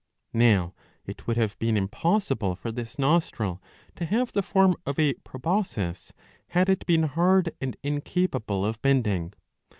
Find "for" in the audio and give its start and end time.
2.55-2.71